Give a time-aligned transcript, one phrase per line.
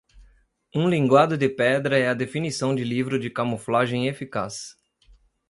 [0.75, 4.75] Um linguado de pedra é a definição de livro de camuflagem eficaz.